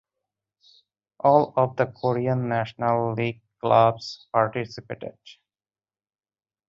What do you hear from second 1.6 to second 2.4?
the Korea